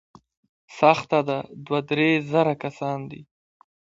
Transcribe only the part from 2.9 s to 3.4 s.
دي.